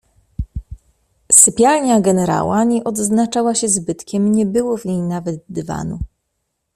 [1.31, 5.99] "Sypialnia generała nie odznaczała się zbytkiem; nie było w niej nawet dywanu."